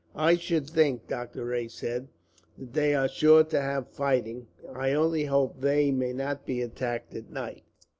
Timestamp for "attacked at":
6.63-7.29